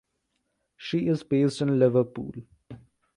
She 0.77 1.09
is 1.09 1.21
based 1.21 1.61
in 1.61 1.77
Liverpool. 1.77 2.33